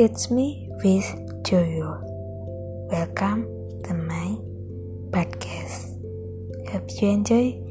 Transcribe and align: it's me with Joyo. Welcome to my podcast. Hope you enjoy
it's 0.00 0.30
me 0.30 0.66
with 0.82 1.04
Joyo. 1.44 2.00
Welcome 2.90 3.44
to 3.84 3.92
my 3.92 4.28
podcast. 5.12 5.92
Hope 6.70 6.88
you 7.02 7.10
enjoy 7.10 7.69